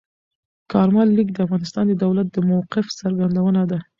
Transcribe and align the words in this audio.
کارمل 0.71 1.07
لیک 1.17 1.29
د 1.33 1.37
افغانستان 1.45 1.83
د 1.89 1.93
دولت 2.03 2.27
د 2.31 2.37
موقف 2.49 2.85
څرګندونه 2.99 3.61
ده. 3.71 3.79